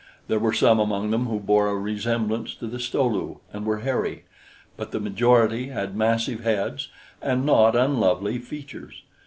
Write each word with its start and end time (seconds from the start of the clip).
There 0.27 0.39
were 0.39 0.51
some 0.51 0.79
among 0.79 1.11
them 1.11 1.27
who 1.27 1.39
bore 1.39 1.67
a 1.67 1.77
resemblance 1.77 2.55
to 2.55 2.65
the 2.65 2.79
Sto 2.79 3.05
lu 3.07 3.39
and 3.53 3.67
were 3.67 3.81
hairy; 3.81 4.25
but 4.75 4.89
the 4.89 4.99
majority 4.99 5.67
had 5.67 5.95
massive 5.95 6.43
heads 6.43 6.89
and 7.21 7.45
not 7.45 7.75
unlovely 7.75 8.39
features. 8.39 9.03